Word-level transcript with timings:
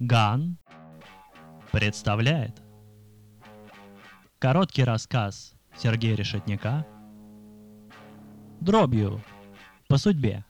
Ган 0.00 0.58
представляет. 1.72 2.62
Короткий 4.38 4.84
рассказ 4.84 5.54
Сергея 5.76 6.14
Решетняка 6.14 6.86
Дробью 8.60 9.20
по 9.88 9.96
судьбе. 9.96 10.44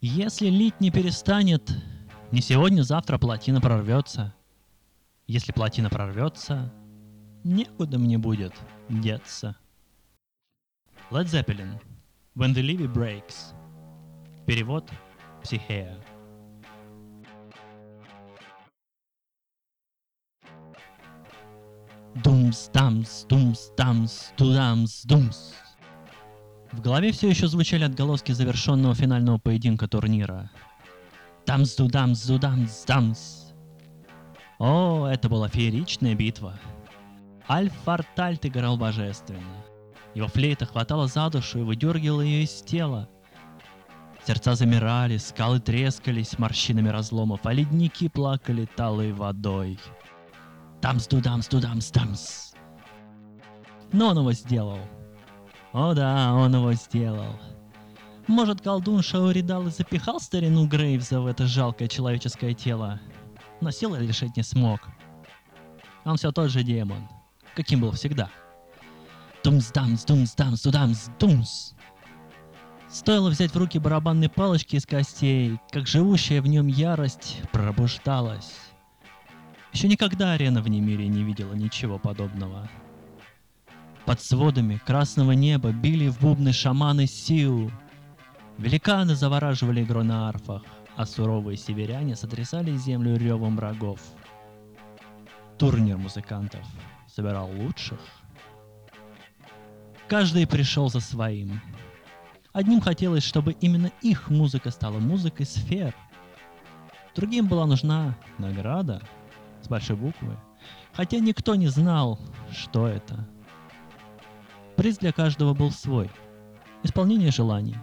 Если 0.00 0.48
лить 0.48 0.80
не 0.80 0.90
перестанет, 0.90 1.70
не 2.32 2.40
сегодня-завтра 2.40 3.18
плотина 3.18 3.60
прорвется. 3.60 4.34
Если 5.28 5.52
плотина 5.52 5.90
прорвется, 5.90 6.72
некуда 7.44 7.98
мне 7.98 8.18
будет 8.18 8.52
деться. 8.88 9.56
Led 11.10 11.26
Zeppelin. 11.26 11.80
When 12.34 12.54
the 12.54 12.62
Levy 12.62 12.92
Breaks. 12.92 13.54
Перевод 14.46 14.90
Психея. 15.42 15.98
Думс-дамс, 22.14 23.26
думс-дамс, 23.26 24.32
тудамс-думс. 24.36 25.54
В 26.72 26.80
голове 26.80 27.12
все 27.12 27.28
еще 27.28 27.48
звучали 27.48 27.84
отголоски 27.84 28.32
завершенного 28.32 28.94
финального 28.94 29.38
поединка 29.38 29.88
турнира. 29.88 30.50
Дамс-дудамс-дудамс-дамс. 31.46 33.52
О, 34.58 35.06
это 35.06 35.28
была 35.28 35.48
фееричная 35.48 36.14
битва. 36.14 36.58
Альф-Фортальт 37.48 38.46
играл 38.46 38.76
божественно. 38.76 39.64
Его 40.14 40.28
флейта 40.28 40.66
хватала 40.66 41.06
за 41.06 41.28
душу 41.30 41.60
и 41.60 41.62
выдергивала 41.62 42.20
ее 42.20 42.44
из 42.44 42.62
тела. 42.62 43.08
Сердца 44.26 44.54
замирали, 44.54 45.16
скалы 45.16 45.58
трескались 45.58 46.38
морщинами 46.38 46.88
разломов, 46.88 47.40
а 47.44 47.52
ледники 47.52 48.08
плакали 48.08 48.68
талой 48.76 49.12
водой. 49.12 49.78
Тамс-дудамс-дудамс-тамс. 50.80 52.54
Но 53.92 54.08
он 54.08 54.18
его 54.18 54.32
сделал. 54.32 54.78
О 55.72 55.94
да, 55.94 56.34
он 56.34 56.54
его 56.54 56.72
сделал. 56.74 57.40
Может, 58.28 58.60
колдун 58.60 59.02
Шауридал 59.02 59.66
и 59.66 59.70
запихал 59.70 60.20
старину 60.20 60.66
Грейвза 60.66 61.20
в 61.20 61.26
это 61.26 61.46
жалкое 61.46 61.88
человеческое 61.88 62.54
тело, 62.54 63.00
но 63.60 63.72
силы 63.72 63.98
лишить 63.98 64.36
не 64.36 64.44
смог. 64.44 64.80
Он 66.04 66.16
все 66.16 66.30
тот 66.30 66.50
же 66.50 66.62
демон— 66.62 67.08
каким 67.54 67.80
был 67.80 67.92
всегда. 67.92 68.30
Тумс-дамс, 69.42 70.04
тумс-дамс, 70.04 70.62
тудамс, 70.62 71.08
тумс. 71.18 71.72
Стоило 72.88 73.30
взять 73.30 73.52
в 73.52 73.56
руки 73.56 73.78
барабанные 73.78 74.28
палочки 74.28 74.76
из 74.76 74.86
костей, 74.86 75.58
как 75.70 75.86
живущая 75.86 76.42
в 76.42 76.46
нем 76.46 76.66
ярость 76.66 77.40
пробуждалась. 77.50 78.52
Еще 79.72 79.88
никогда 79.88 80.32
арена 80.32 80.60
в 80.60 80.68
Немире 80.68 81.08
не 81.08 81.24
видела 81.24 81.54
ничего 81.54 81.98
подобного. 81.98 82.70
Под 84.04 84.20
сводами 84.20 84.80
красного 84.84 85.32
неба 85.32 85.72
били 85.72 86.08
в 86.08 86.20
бубны 86.20 86.52
шаманы 86.52 87.06
Сиу. 87.06 87.70
Великаны 88.58 89.14
завораживали 89.14 89.82
игру 89.82 90.02
на 90.02 90.28
арфах, 90.28 90.62
а 90.94 91.06
суровые 91.06 91.56
северяне 91.56 92.14
сотрясали 92.14 92.76
землю 92.76 93.16
ревом 93.16 93.56
врагов. 93.56 94.00
Турнир 95.56 95.96
музыкантов— 95.96 96.66
собирал 97.14 97.50
лучших. 97.50 98.00
Каждый 100.08 100.46
пришел 100.46 100.88
за 100.88 101.00
своим. 101.00 101.60
Одним 102.52 102.80
хотелось, 102.80 103.24
чтобы 103.24 103.52
именно 103.52 103.90
их 104.02 104.28
музыка 104.30 104.70
стала 104.70 104.98
музыкой 104.98 105.46
сфер. 105.46 105.94
Другим 107.14 107.46
была 107.48 107.66
нужна 107.66 108.16
награда 108.38 109.02
с 109.62 109.68
большой 109.68 109.96
буквы, 109.96 110.36
хотя 110.92 111.18
никто 111.18 111.54
не 111.54 111.68
знал, 111.68 112.18
что 112.50 112.86
это. 112.86 113.28
Приз 114.76 114.98
для 114.98 115.12
каждого 115.12 115.54
был 115.54 115.70
свой. 115.70 116.10
Исполнение 116.82 117.30
желаний, 117.30 117.76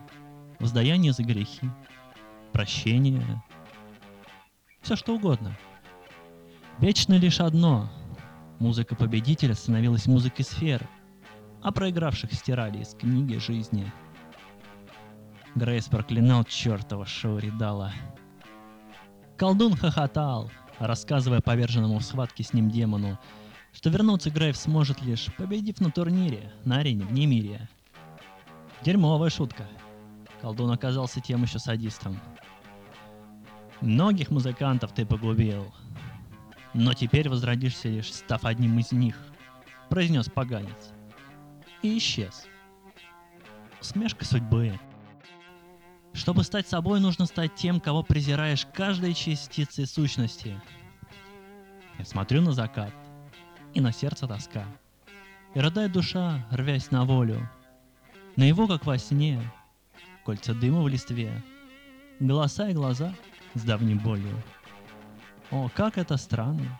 воздаяние 0.59 1.13
за 1.13 1.23
грехи, 1.23 1.69
прощение, 2.51 3.43
все 4.81 4.95
что 4.95 5.15
угодно. 5.15 5.57
Вечно 6.79 7.13
лишь 7.13 7.39
одно 7.39 7.89
Музыка 8.59 8.93
победителя 8.93 9.55
становилась 9.55 10.05
музыкой 10.05 10.43
сферы, 10.43 10.85
а 11.61 11.71
проигравших 11.71 12.33
стирали 12.33 12.81
из 12.81 12.93
книги 12.93 13.37
жизни. 13.37 13.91
Грейс 15.55 15.85
проклинал 15.85 16.43
чертова 16.43 17.05
Шоуридала. 17.05 17.93
Колдун 19.37 19.77
хохотал, 19.77 20.51
рассказывая 20.77 21.39
поверженному 21.39 21.99
в 21.99 22.03
схватке 22.03 22.43
с 22.43 22.51
ним 22.51 22.69
демону, 22.69 23.17
что 23.71 23.89
вернуться 23.89 24.29
Грейв 24.29 24.57
сможет 24.57 25.01
лишь 25.01 25.33
победив 25.37 25.79
на 25.79 25.89
турнире, 25.89 26.51
на 26.65 26.79
арене 26.79 27.05
в 27.05 27.13
Немире. 27.13 27.69
Дерьмовая 28.83 29.29
шутка. 29.29 29.63
Колдун 30.41 30.71
оказался 30.71 31.21
тем 31.21 31.43
еще 31.43 31.59
садистом. 31.59 32.19
Многих 33.79 34.29
музыкантов 34.29 34.91
ты 34.91 35.05
погубил, 35.05 35.73
но 36.73 36.93
теперь 36.93 37.29
возродишься 37.29 37.89
лишь 37.89 38.13
став 38.13 38.45
одним 38.45 38.77
из 38.79 38.91
них, 38.91 39.15
произнес 39.89 40.29
поганец. 40.29 40.91
И 41.81 41.97
исчез. 41.97 42.45
Смешка 43.79 44.25
судьбы. 44.25 44.77
Чтобы 46.13 46.43
стать 46.43 46.67
собой, 46.67 46.99
нужно 46.99 47.25
стать 47.25 47.55
тем, 47.55 47.79
кого 47.79 48.03
презираешь 48.03 48.67
каждой 48.73 49.13
частицей 49.13 49.85
сущности. 49.85 50.59
Я 51.97 52.05
смотрю 52.05 52.41
на 52.41 52.51
закат, 52.51 52.93
и 53.73 53.81
на 53.81 53.91
сердце 53.91 54.27
тоска. 54.27 54.65
И 55.53 55.59
рыдает 55.59 55.91
душа, 55.91 56.45
рвясь 56.51 56.91
на 56.91 57.05
волю. 57.05 57.49
На 58.35 58.43
его, 58.43 58.67
как 58.67 58.85
во 58.85 58.97
сне, 58.97 59.41
кольца 60.25 60.53
дыма 60.53 60.81
в 60.81 60.87
листве, 60.87 61.41
голоса 62.19 62.69
и 62.69 62.73
глаза 62.73 63.13
с 63.53 63.63
давней 63.63 63.95
болью. 63.95 64.35
О, 65.51 65.67
как 65.73 65.97
это 65.97 66.15
странно. 66.17 66.79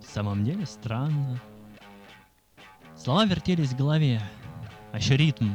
В 0.00 0.06
самом 0.06 0.44
деле 0.44 0.64
странно. 0.64 1.40
Слова 2.96 3.26
вертелись 3.26 3.70
в 3.70 3.76
голове, 3.76 4.22
а 4.92 4.96
еще 4.96 5.16
ритм. 5.16 5.50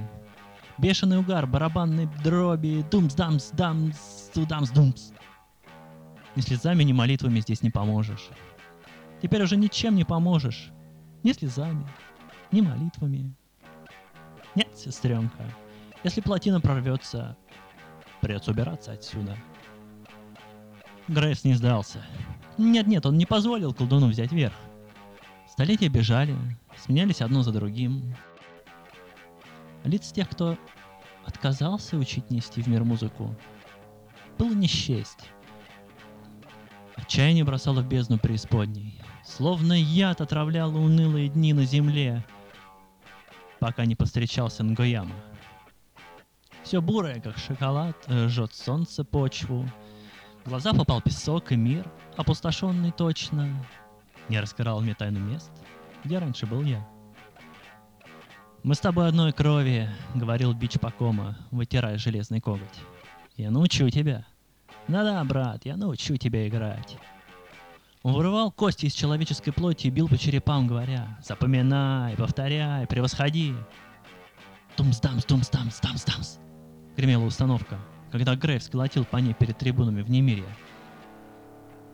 Бешеный 0.78 1.18
угар, 1.18 1.48
барабанные 1.48 2.08
дроби, 2.24 2.86
думс-дамс-дамс, 2.92 4.32
тудамс-думс. 4.34 5.14
Ни 6.36 6.42
слезами, 6.42 6.84
ни 6.84 6.94
молитвами 6.94 7.40
здесь 7.40 7.64
не 7.64 7.72
поможешь. 7.72 8.30
Теперь 9.22 9.42
уже 9.42 9.58
ничем 9.58 9.96
не 9.96 10.04
поможешь. 10.04 10.70
Ни 11.24 11.32
слезами, 11.32 11.88
ни 12.52 12.62
молитвами. 12.62 13.34
Нет, 14.54 14.78
сестренка, 14.78 15.52
если 16.04 16.22
плотина 16.22 16.62
прорвется, 16.62 17.36
придется 18.22 18.52
убираться 18.52 18.92
отсюда. 18.92 19.36
Грейс 21.08 21.44
не 21.44 21.54
сдался. 21.54 22.06
Нет-нет, 22.58 23.06
он 23.06 23.18
не 23.18 23.26
позволил 23.26 23.74
колдуну 23.74 24.08
взять 24.08 24.32
верх. 24.32 24.54
Столетия 25.50 25.88
бежали, 25.88 26.36
сменялись 26.78 27.22
одно 27.22 27.44
за 27.44 27.52
другим. 27.52 28.16
Лиц 29.84 30.12
тех, 30.12 30.30
кто 30.30 30.58
отказался 31.26 31.98
учить 31.98 32.30
нести 32.30 32.62
в 32.62 32.68
мир 32.68 32.84
музыку, 32.84 33.36
было 34.38 34.54
не 34.54 34.68
счесть. 34.68 35.30
Отчаяние 36.96 37.46
бросало 37.46 37.82
в 37.82 37.88
бездну 37.88 38.18
преисподней, 38.18 39.00
словно 39.24 39.74
яд 39.74 40.20
отравляло 40.20 40.78
унылые 40.78 41.30
дни 41.30 41.54
на 41.54 41.66
земле, 41.66 42.26
пока 43.60 43.86
не 43.86 43.96
постречался 43.96 44.64
Нгояма. 44.64 45.16
Все 46.64 46.82
бурое, 46.82 47.22
как 47.22 47.38
шоколад, 47.38 47.96
э, 48.08 48.28
жжет 48.28 48.54
солнце 48.54 49.06
почву. 49.06 49.66
В 50.48 50.50
глаза 50.50 50.72
попал 50.72 51.02
песок 51.02 51.52
и 51.52 51.58
мир, 51.58 51.86
опустошенный 52.16 52.94
точно. 52.94 53.54
Не 54.30 54.40
раскрывал 54.40 54.80
мне 54.80 54.96
тайну 54.96 55.20
мест, 55.20 55.52
где 56.06 56.20
раньше 56.20 56.46
был 56.46 56.64
я. 56.64 56.88
«Мы 58.64 58.74
с 58.74 58.80
тобой 58.80 59.10
одной 59.10 59.34
крови»,— 59.34 59.90
говорил 60.16 60.54
Бич 60.54 60.80
Пакома, 60.80 61.38
вытирая 61.52 61.98
железный 61.98 62.40
коготь. 62.40 62.80
«Я 63.36 63.52
научу 63.52 63.90
тебя». 63.90 64.26
«Да-да, 64.88 65.22
брат, 65.26 65.66
я 65.66 65.76
научу 65.76 66.16
тебя 66.16 66.48
играть». 66.48 66.98
Он 68.02 68.14
вырывал 68.14 68.50
кости 68.50 68.86
из 68.86 68.94
человеческой 68.94 69.52
плоти 69.52 69.88
и 69.88 69.90
бил 69.90 70.08
по 70.08 70.18
черепам, 70.18 70.66
говоря 70.66 71.18
«Запоминай, 71.22 72.16
повторяй, 72.16 72.88
превосходи». 72.88 73.54
«Тумс-дамс, 74.78 75.26
тумс-дамс, 75.26 75.82
дамс-дамс»,— 75.82 76.40
гремела 76.96 77.26
установка, 77.26 77.78
когда 78.12 78.36
Грейв 78.36 78.64
сколотил 78.64 79.06
по 79.06 79.18
ней 79.18 79.34
перед 79.34 79.58
трибунами 79.58 80.02
в 80.02 80.10
Немирье. 80.10 80.48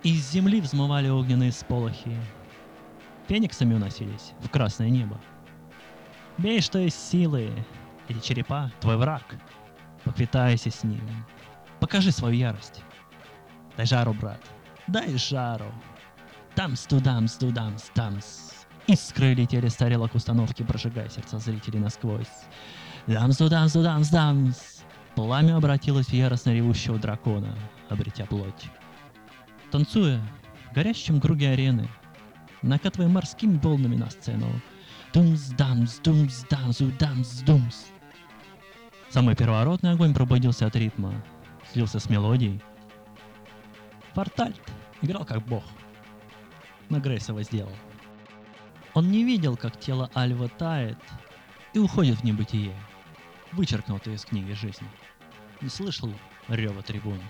Из 0.03 0.31
земли 0.31 0.59
взмывали 0.61 1.09
огненные 1.09 1.51
сполохи. 1.51 2.17
Фениксами 3.27 3.73
уносились 3.73 4.33
в 4.41 4.49
красное 4.49 4.89
небо. 4.89 5.19
Бей, 6.37 6.61
что 6.61 6.79
есть 6.79 7.09
силы. 7.09 7.51
Эти 8.09 8.19
черепа— 8.19 8.71
твой 8.81 8.97
враг. 8.97 9.23
Поквитайся 10.03 10.69
с 10.69 10.83
ним. 10.83 11.01
Покажи 11.79 12.11
свою 12.11 12.35
ярость. 12.35 12.81
Дай 13.77 13.85
жару, 13.85 14.13
брат. 14.13 14.41
Дай 14.87 15.15
жару. 15.17 15.71
Тамс, 16.55 16.85
тудамс, 16.85 17.35
тудамс, 17.35 17.83
тамс. 17.93 18.51
Искры 18.87 19.33
летели 19.33 19.69
с 19.69 19.75
тарелок 19.75 20.13
установки, 20.13 20.63
прожигая 20.63 21.07
сердца 21.07 21.39
зрителей 21.39 21.79
насквозь. 21.79 22.27
Дамс, 23.07 23.37
тудамс, 23.37 23.71
тудамс, 23.71 24.09
дамс. 24.09 24.82
Пламя 25.15 25.57
обратилось 25.57 26.07
в 26.07 26.13
яростно 26.13 26.51
ревущего 26.51 26.97
дракона, 26.97 27.55
обретя 27.89 28.25
плоть. 28.25 28.69
Танцуя 29.71 30.19
в 30.69 30.75
горящем 30.75 31.21
круге 31.21 31.49
арены, 31.49 31.87
накатывая 32.61 33.07
морскими 33.07 33.57
волнами 33.57 33.95
на 33.95 34.09
сцену, 34.09 34.47
Думс-дамс, 35.13 36.01
думс-дамс, 36.01 36.81
удамс-думс. 36.81 37.85
Самый 39.09 39.35
первородный 39.35 39.91
огонь 39.91 40.11
пробудился 40.11 40.65
от 40.65 40.75
ритма, 40.75 41.13
слился 41.71 41.99
с 41.99 42.09
мелодией. 42.09 42.59
Фортальт 44.15 44.59
играл 45.03 45.23
как 45.23 45.45
бог. 45.45 45.63
На 46.89 46.99
Грейса 46.99 47.39
сделал. 47.43 47.71
Он 48.95 49.11
не 49.11 49.23
видел, 49.23 49.55
как 49.55 49.79
тело 49.79 50.09
Альва 50.15 50.49
тает 50.49 50.97
и 51.73 51.79
уходит 51.79 52.19
в 52.19 52.23
небытие, 52.23 52.75
вычеркнутое 53.53 54.15
из 54.15 54.25
книги 54.25 54.53
жизни. 54.53 54.87
Не 55.61 55.69
слышал 55.69 56.11
рева 56.47 56.81
трибуны. 56.81 57.23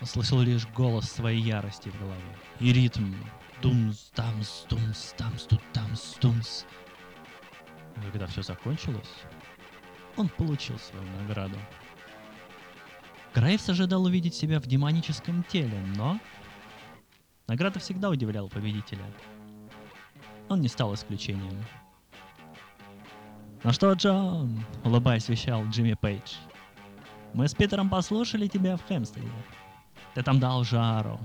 Он 0.00 0.06
слышал 0.06 0.40
лишь 0.40 0.66
голос 0.68 1.10
своей 1.10 1.42
ярости 1.42 1.88
в 1.90 1.98
голове 1.98 2.36
и 2.58 2.72
ритм 2.72 3.14
Думс, 3.62 4.10
дамс, 4.16 4.64
думс, 4.70 5.14
дамс, 5.18 5.42
тут 5.44 5.60
дамс, 5.74 6.16
думс. 6.18 6.64
Когда 8.10 8.26
все 8.26 8.40
закончилось, 8.42 9.10
он 10.16 10.30
получил 10.30 10.78
свою 10.78 11.04
награду. 11.18 11.56
Грейвс 13.34 13.68
ожидал 13.68 14.04
увидеть 14.04 14.34
себя 14.34 14.60
в 14.60 14.66
демоническом 14.66 15.44
теле, 15.44 15.78
но... 15.94 16.18
Награда 17.48 17.80
всегда 17.80 18.08
удивляла 18.08 18.48
победителя. 18.48 19.04
Он 20.48 20.62
не 20.62 20.68
стал 20.68 20.94
исключением. 20.94 21.62
«Ну 23.62 23.72
что, 23.72 23.92
Джон?»— 23.92 24.64
улыбаясь, 24.84 25.28
вещал 25.28 25.66
Джимми 25.66 25.92
Пейдж. 25.92 26.32
«Мы 27.34 27.46
с 27.46 27.54
Питером 27.54 27.90
послушали 27.90 28.46
тебя 28.46 28.76
в 28.78 28.86
Хэмстеде. 28.86 29.28
Ты 30.14 30.22
там 30.22 30.40
дал 30.40 30.64
жару. 30.64 31.20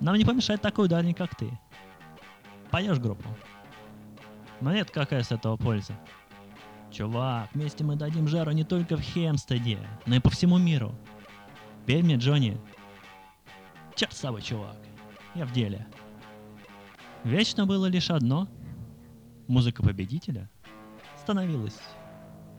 Нам 0.00 0.16
не 0.16 0.24
помешает 0.24 0.62
такой 0.62 0.86
ударник, 0.86 1.18
как 1.18 1.34
ты. 1.34 1.50
Поешь 2.70 2.98
группу. 2.98 3.28
Но 4.62 4.72
нет, 4.72 4.90
какая 4.90 5.22
с 5.22 5.32
этого 5.32 5.58
польза? 5.58 5.92
Чувак, 6.90 7.50
вместе 7.52 7.84
мы 7.84 7.96
дадим 7.96 8.26
жару 8.26 8.52
не 8.52 8.64
только 8.64 8.96
в 8.96 9.02
Хемстеде, 9.02 9.78
но 10.06 10.14
и 10.14 10.20
по 10.20 10.30
всему 10.30 10.56
миру. 10.56 10.94
Верь 11.86 12.04
мне, 12.04 12.16
Джонни. 12.16 12.58
Черт 13.94 14.14
с 14.14 14.20
тобой, 14.20 14.40
чувак. 14.40 14.76
Я 15.34 15.44
в 15.44 15.52
деле. 15.52 15.86
Вечно 17.22 17.66
было 17.66 17.84
лишь 17.84 18.10
одно. 18.10 18.48
Музыка 19.46 19.82
победителя 19.82 20.48
становилась 21.24 21.80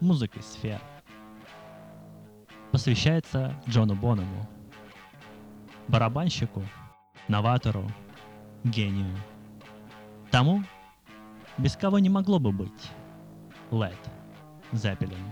музыкой 0.01 0.41
сфер. 0.41 0.81
Посвящается 2.71 3.53
Джону 3.69 3.93
Боному, 3.93 4.49
барабанщику, 5.87 6.63
новатору, 7.27 7.87
гению. 8.63 9.15
Тому, 10.31 10.63
без 11.59 11.75
кого 11.75 11.99
не 11.99 12.09
могло 12.09 12.39
бы 12.39 12.51
быть 12.51 12.91
Led 13.69 13.95
Zeppelin. 14.71 15.23